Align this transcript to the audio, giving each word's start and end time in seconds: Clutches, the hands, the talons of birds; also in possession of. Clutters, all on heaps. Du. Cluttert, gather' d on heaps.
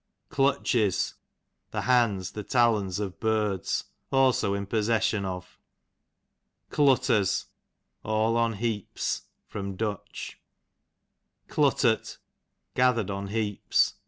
Clutches, 0.29 1.13
the 1.69 1.81
hands, 1.81 2.31
the 2.31 2.41
talons 2.43 2.97
of 2.97 3.19
birds; 3.19 3.83
also 4.11 4.55
in 4.55 4.65
possession 4.65 5.25
of. 5.25 5.59
Clutters, 6.71 7.45
all 8.03 8.35
on 8.35 8.53
heaps. 8.53 9.27
Du. 9.53 9.99
Cluttert, 11.47 12.17
gather' 12.73 13.03
d 13.03 13.13
on 13.13 13.27
heaps. 13.27 13.93